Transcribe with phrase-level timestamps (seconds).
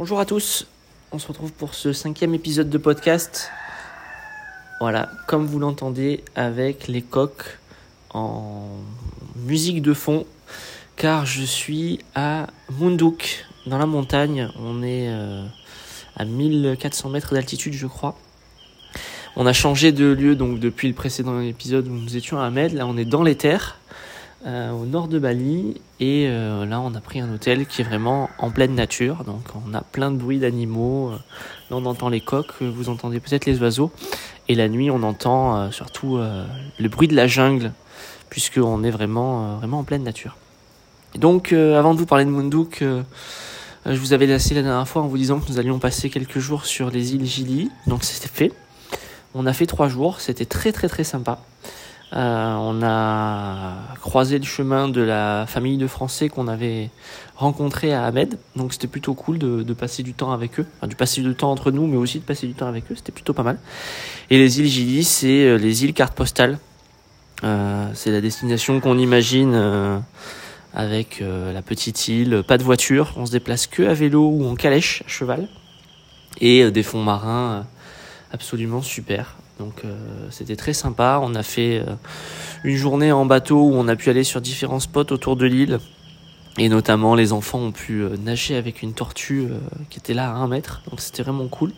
[0.00, 0.66] Bonjour à tous,
[1.12, 3.50] on se retrouve pour ce cinquième épisode de podcast.
[4.80, 7.58] Voilà, comme vous l'entendez, avec les coques
[8.14, 8.62] en
[9.44, 10.24] musique de fond,
[10.96, 12.46] car je suis à
[12.78, 14.48] Munduk, dans la montagne.
[14.58, 15.44] On est euh,
[16.16, 18.16] à 1400 mètres d'altitude, je crois.
[19.36, 22.72] On a changé de lieu donc depuis le précédent épisode où nous étions à Ahmed.
[22.72, 23.76] Là, on est dans les terres.
[24.46, 25.82] Euh, au nord de Bali.
[26.00, 29.24] Et euh, là on a pris un hôtel qui est vraiment en pleine nature.
[29.24, 31.10] Donc on a plein de bruits d'animaux.
[31.10, 33.90] Là on entend les coqs vous entendez peut-être les oiseaux.
[34.48, 37.72] Et la nuit on entend euh, surtout le bruit de la jungle
[38.30, 40.36] puisqu'on est vraiment vraiment en pleine nature.
[41.14, 42.82] Et donc avant de vous parler de Munduk
[43.86, 46.38] je vous avais laissé la dernière fois en vous disant que nous allions passer quelques
[46.38, 47.70] jours sur les îles Gili.
[47.86, 48.52] Donc c'était fait.
[49.34, 50.20] On a fait trois jours.
[50.20, 51.40] C'était très très très sympa
[52.12, 56.90] euh, on a croisé le chemin de la famille de Français qu'on avait
[57.36, 58.36] rencontré à Ahmed.
[58.56, 60.66] Donc c'était plutôt cool de, passer du temps avec eux.
[60.76, 62.96] Enfin, du passer du temps entre nous, mais aussi de passer du temps avec eux.
[62.96, 63.58] C'était plutôt pas mal.
[64.30, 66.58] Et les îles Gili, c'est euh, les îles carte postale.
[67.44, 70.02] Euh, c'est la destination qu'on imagine
[70.74, 73.14] avec la petite île, pas de voiture.
[73.16, 75.48] On se déplace que à vélo ou en calèche, à cheval.
[76.40, 77.66] Et des fonds marins
[78.32, 79.39] absolument super.
[79.60, 79.94] Donc euh,
[80.30, 81.20] c'était très sympa.
[81.22, 81.92] On a fait euh,
[82.64, 85.78] une journée en bateau où on a pu aller sur différents spots autour de l'île.
[86.58, 89.48] Et notamment les enfants ont pu euh, nager avec une tortue
[89.90, 90.80] qui était là à un mètre.
[90.88, 91.72] Donc c'était vraiment cool.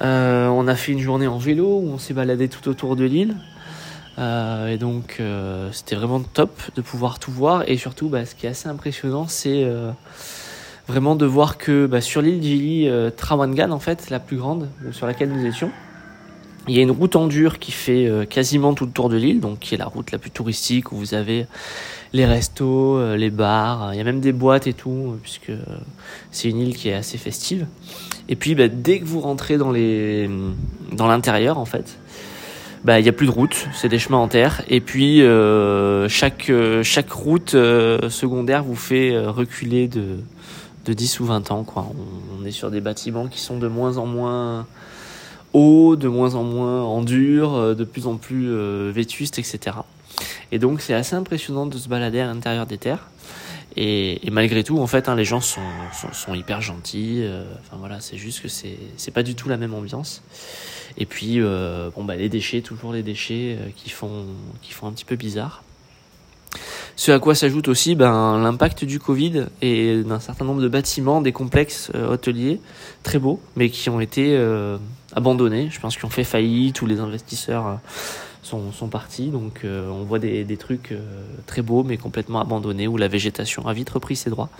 [0.00, 3.34] on a fait une journée en vélo où on s'est baladé tout autour de l'île.
[4.18, 5.20] et donc
[5.72, 7.68] c'était vraiment top de pouvoir tout voir.
[7.68, 9.68] Et surtout bah, ce qui est assez impressionnant c'est
[10.86, 15.06] vraiment de voir que bah, sur l'île d'Ili, Trawangan en fait, la plus grande sur
[15.06, 15.70] laquelle nous étions,
[16.70, 19.16] il y a une route en dur qui fait euh, quasiment tout le tour de
[19.16, 21.46] l'île, donc qui est la route la plus touristique où vous avez
[22.12, 25.50] les restos, euh, les bars, il y a même des boîtes et tout, puisque
[26.30, 27.66] c'est une île qui est assez festive.
[28.28, 30.30] Et puis bah, dès que vous rentrez dans les
[30.92, 31.98] dans l'intérieur en fait,
[32.84, 34.62] bah il y a plus de route, c'est des chemins en terre.
[34.68, 36.52] Et puis euh, chaque
[36.84, 40.20] chaque route secondaire vous fait reculer de
[40.84, 41.90] de 10 ou 20 ans quoi.
[42.40, 44.66] On est sur des bâtiments qui sont de moins en moins
[45.52, 49.76] haut, de moins en moins en dur, euh, de plus en plus euh, vétuste, etc.
[50.52, 53.08] Et donc c'est assez impressionnant de se balader à l'intérieur des terres.
[53.76, 55.60] Et, malgré tout, en fait, hein, les gens sont,
[56.12, 57.20] sont, hyper gentils.
[57.22, 60.22] Euh, enfin voilà, c'est juste que c'est c'est pas du tout la même ambiance.
[60.98, 64.26] Et puis bon bah les déchets, toujours les déchets qui font
[64.60, 65.62] qui font un petit peu bizarre.
[67.00, 71.22] Ce à quoi s'ajoute aussi ben, l'impact du Covid et d'un certain nombre de bâtiments,
[71.22, 72.60] des complexes euh, hôteliers
[73.02, 74.76] très beaux, mais qui ont été euh,
[75.14, 75.70] abandonnés.
[75.70, 77.74] Je pense qu'ils ont fait faillite, tous les investisseurs euh,
[78.42, 79.28] sont, partis.
[79.28, 80.92] Donc on voit des, trucs
[81.46, 84.50] très beaux, mais complètement abandonnés, où la végétation a vite repris ses droits.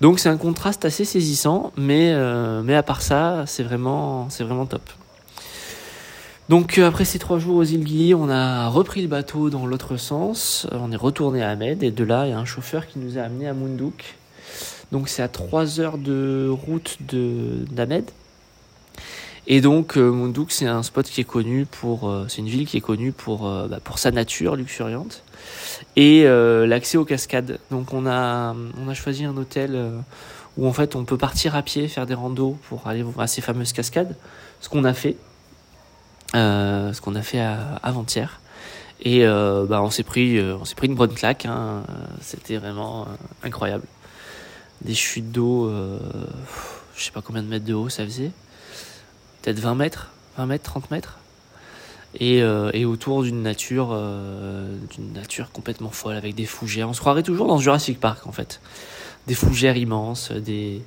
[0.00, 2.14] Donc c'est un contraste assez saisissant, mais,
[2.64, 4.88] mais à part ça, c'est vraiment, c'est vraiment top.
[6.52, 9.64] Donc euh, après ces trois jours aux îles Gili, on a repris le bateau dans
[9.64, 10.66] l'autre sens.
[10.70, 12.98] Euh, on est retourné à Ahmed et de là, il y a un chauffeur qui
[12.98, 14.16] nous a amené à Munduk.
[14.90, 18.04] Donc c'est à 3 heures de route de d'Ahmed.
[19.46, 22.76] Et donc euh, Munduk, c'est un spot qui est connu pour, c'est une ville qui
[22.76, 25.22] est connue pour bah, pour sa nature luxuriante
[25.96, 27.60] et l'accès aux cascades.
[27.70, 29.90] Donc on a on a choisi un hôtel
[30.58, 33.40] où en fait on peut partir à pied, faire des randos pour aller voir ces
[33.40, 34.16] fameuses cascades.
[34.60, 35.16] Ce qu'on a fait.
[36.34, 37.40] Euh, ce qu'on a fait
[37.82, 38.40] avant-hier.
[39.02, 41.44] Et euh, bah, on s'est pris, euh, on s'est pris une bonne claque.
[41.44, 41.82] Hein.
[42.20, 43.06] C'était vraiment
[43.42, 43.84] incroyable.
[44.80, 45.70] Des chutes d'eau,
[46.96, 48.32] je sais pas combien de mètres de haut ça faisait.
[49.42, 51.18] Peut-être 20 mètres, 20 mètres, 30 mètres.
[52.18, 53.96] Et, et autour d'une nature,
[54.90, 56.88] d'une nature complètement folle avec des fougères.
[56.88, 58.60] On se croirait toujours dans Jurassic Park en fait.
[59.28, 60.82] Des fougères immenses, des,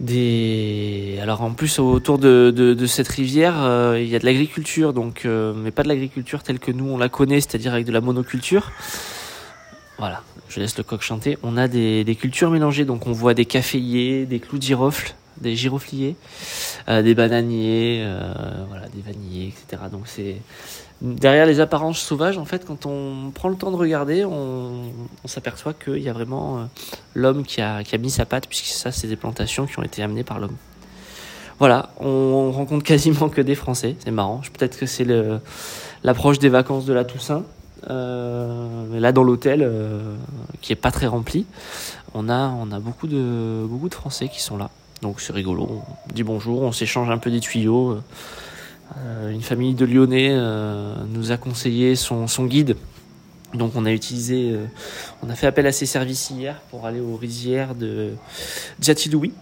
[0.00, 4.24] des alors en plus autour de, de, de cette rivière euh, il y a de
[4.24, 7.86] l'agriculture donc euh, mais pas de l'agriculture telle que nous on la connaît c'est-à-dire avec
[7.86, 8.70] de la monoculture.
[9.98, 11.36] Voilà je laisse le coq chanter.
[11.42, 15.14] On a des, des cultures mélangées donc on voit des caféiers des clous de girofle
[15.40, 16.16] des girofliers
[16.88, 18.06] euh, des bananiers
[18.68, 20.36] voilà des vanillés etc donc c'est
[21.00, 24.90] derrière les apparences sauvages, en fait, quand on prend le temps de regarder, on,
[25.24, 26.64] s'aperçoit qu'il y a vraiment euh,
[27.14, 30.24] l'homme qui a, mis sa patte, puisque ça, c'est des plantations qui ont été amenées
[30.24, 30.56] par l'homme.
[31.58, 34.40] Voilà, on, rencontre quasiment que des Français, c'est marrant.
[34.56, 35.06] Peut-être que c'est
[36.02, 37.44] l'approche des vacances de la Toussaint.
[37.90, 40.14] Euh, là, dans l'hôtel, euh,
[40.60, 41.46] qui est pas très rempli,
[42.14, 42.50] on a,
[42.80, 44.70] beaucoup de Français qui sont là.
[45.02, 47.98] Donc c'est rigolo, on dit bonjour, on s'échange un peu des tuyaux.
[48.96, 52.76] Euh, une famille de Lyonnais euh, nous a conseillé son, guide.
[53.54, 54.64] Donc on a utilisé, euh,
[55.22, 58.12] on a fait appel à ses services hier pour aller aux rizières de
[58.80, 59.32] Djatiloui.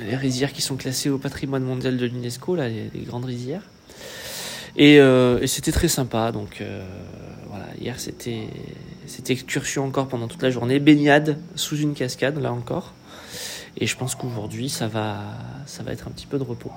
[0.00, 3.62] les rizières qui sont classées au patrimoine mondial de l'UNESCO, là, les, grandes rizières.
[4.76, 5.00] Et,
[5.46, 6.32] c'était très sympa.
[6.32, 6.62] Donc
[7.80, 8.48] hier c'était
[9.06, 12.94] c'était excursion encore pendant toute la journée, baignade sous une cascade là encore.
[13.78, 15.18] Et je pense qu'aujourd'hui ça va
[15.66, 16.72] ça va être un petit peu de repos.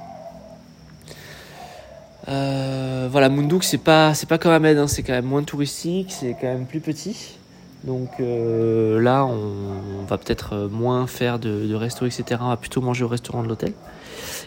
[2.27, 6.11] Euh, voilà, Munduk, c'est pas, c'est pas comme Ahmed, hein, c'est quand même moins touristique,
[6.11, 7.37] c'est quand même plus petit.
[7.83, 12.41] Donc euh, là, on, va peut-être euh, moins faire de resto, etc.
[12.41, 13.73] On va plutôt manger au restaurant de l'hôtel.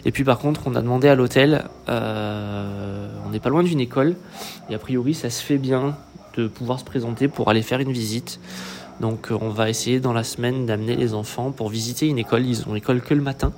[0.03, 4.15] Et puis par contre, on a demandé à l'hôtel, on n'est pas loin d'une école,
[4.69, 5.95] et a priori, ça se fait bien
[6.39, 8.39] de pouvoir se présenter pour aller faire une visite.
[8.99, 12.45] Donc on va essayer dans la semaine d'amener les enfants pour visiter une école.
[12.45, 13.53] Ils ont école que le matin.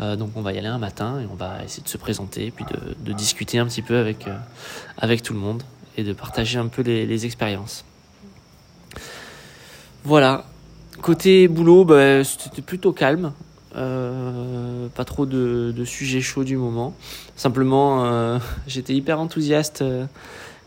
[0.00, 2.52] Euh, donc on va y aller un matin et on va essayer de se présenter,
[2.52, 2.64] puis
[3.04, 4.36] de, discuter un petit peu avec, euh,
[4.96, 5.62] avec tout le monde
[5.96, 7.84] et de partager un peu les, expériences.
[10.04, 10.44] Voilà.
[11.02, 13.32] Côté boulot, bah, c'était plutôt calme.
[13.76, 16.94] Euh, pas trop de, sujets chauds du moment.
[17.34, 19.82] Simplement, j'étais hyper enthousiaste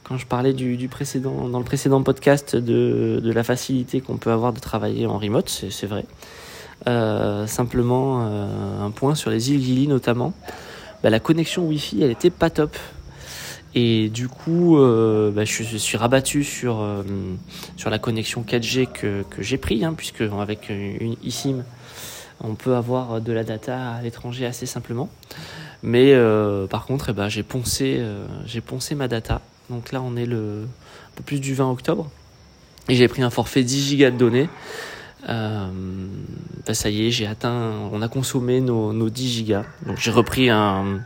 [0.04, 4.32] quand je parlais du, précédent, dans le précédent podcast de, de la facilité qu'on peut
[4.32, 6.06] avoir de travailler en remote, c'est vrai.
[6.88, 10.34] Euh, simplement, euh, un point sur les îles Gili notamment.
[11.04, 12.76] Bah, la connexion Wi-Fi, elle était pas top.
[13.74, 16.86] Et du coup, euh, bah, je, suis rabattu sur,
[17.78, 21.64] sur la connexion 4G que, que j'ai pris, hein, puisque avec une eSIM,
[22.44, 25.10] on peut avoir de la data à l'étranger assez simplement.
[25.84, 26.14] Mais
[26.70, 28.04] par contre, eh ben, j'ai poncé,
[28.46, 29.42] j'ai poncé ma data.
[29.70, 32.10] Donc là, on est le un peu plus du 20 octobre.
[32.90, 34.50] Et j'ai pris un forfait 10 gigas de données.
[35.30, 35.68] Euh,
[36.66, 39.66] bah, ça y est, j'ai atteint, on a consommé nos, nos 10 gigas.
[39.86, 41.00] Donc j'ai repris un,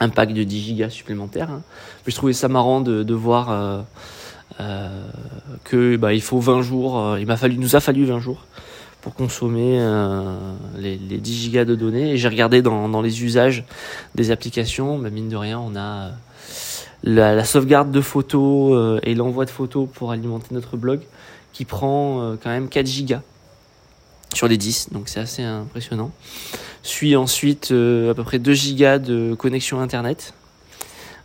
[0.00, 1.50] un pack de 10 gigas supplémentaires.
[1.50, 1.62] Hein.
[2.06, 3.82] je trouvais ça marrant de, de voir euh,
[4.58, 5.04] euh,
[5.64, 8.44] que bah, il faut 20 jours, euh, il m'a fallu, nous a fallu 20 jours
[9.02, 9.78] pour consommer
[10.76, 12.10] les, les, 10 gigas de données.
[12.10, 13.64] Et j'ai regardé dans, dans les usages
[14.14, 16.10] des applications, bah, mine de rien, on a
[17.02, 21.00] la, sauvegarde de photos et l'envoi de photos pour alimenter notre blog
[21.52, 23.22] qui prend euh, quand même 4 gigas
[24.34, 26.12] sur les 10, donc c'est assez impressionnant.
[26.82, 30.34] Suit ensuite euh, à peu près 2 gigas de connexion internet.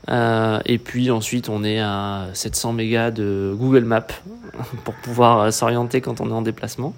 [0.10, 4.06] Euh, et puis ensuite on est à 700 mégas de Google Maps
[4.84, 6.94] pour pouvoir s'orienter quand on est en déplacement.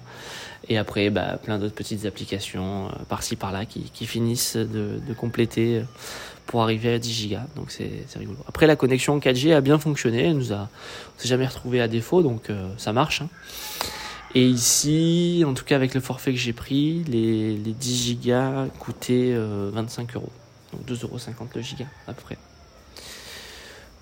[0.70, 5.82] Et après, bah, plein d'autres petites applications par-ci par-là qui, qui, finissent de, de, compléter
[6.46, 7.46] pour arriver à 10 gigas.
[7.56, 8.38] Donc c'est rigolo.
[8.48, 10.26] Après, la connexion 4G a bien fonctionné.
[10.26, 10.68] Elle nous a,
[11.16, 13.22] on s'est jamais retrouvé à défaut, donc euh, ça marche.
[13.22, 13.28] Hein.
[14.34, 18.66] Et ici, en tout cas avec le forfait que j'ai pris, les, les 10 gigas
[18.78, 20.32] coûtaient 25 euh, euros.
[20.72, 21.18] Donc 2,50 euros
[21.54, 22.36] le giga à peu près.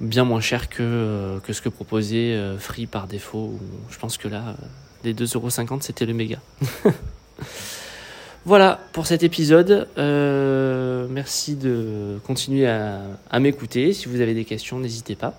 [0.01, 3.59] Bien moins cher que, euh, que ce que proposait Free par défaut.
[3.91, 4.57] Je pense que là,
[5.05, 6.39] les 2,50 euros c'était le méga.
[8.47, 9.89] Voilà pour cet épisode.
[9.99, 13.93] Euh, merci de continuer à m'écouter.
[13.93, 15.35] Si vous avez des questions, n'hésitez pas.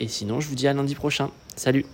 [0.00, 1.28] Et sinon, je vous dis à lundi prochain.
[1.54, 1.84] Salut